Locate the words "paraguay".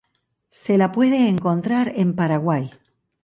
2.15-2.71